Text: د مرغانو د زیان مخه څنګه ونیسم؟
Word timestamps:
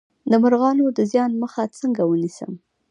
د 0.31 0.33
مرغانو 0.43 0.85
د 0.97 0.99
زیان 1.11 1.31
مخه 1.43 1.61
څنګه 1.79 2.01
ونیسم؟ 2.05 2.51